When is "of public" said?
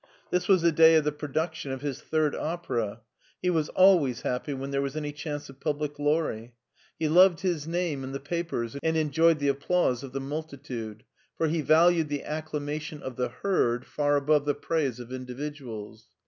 5.47-5.93